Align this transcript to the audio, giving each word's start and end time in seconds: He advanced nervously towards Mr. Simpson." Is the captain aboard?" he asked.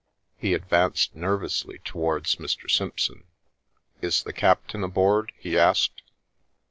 He 0.35 0.55
advanced 0.55 1.15
nervously 1.15 1.77
towards 1.77 2.37
Mr. 2.37 2.67
Simpson." 2.71 3.23
Is 4.01 4.23
the 4.23 4.33
captain 4.33 4.83
aboard?" 4.83 5.31
he 5.37 5.55
asked. 5.59 6.01